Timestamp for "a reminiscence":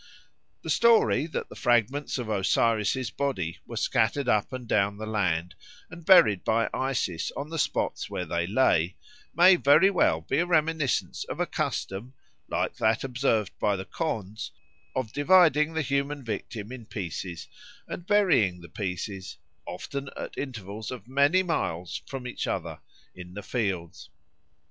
10.39-11.23